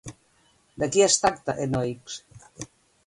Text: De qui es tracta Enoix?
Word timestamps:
De 0.83 0.89
qui 0.95 1.05
es 1.07 1.17
tracta 1.25 1.57
Enoix? 1.67 2.17